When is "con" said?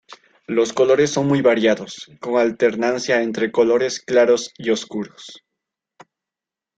2.19-2.37